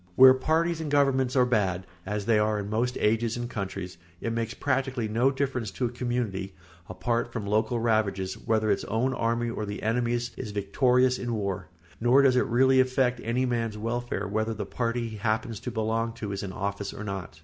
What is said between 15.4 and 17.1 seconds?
to belong to is in office or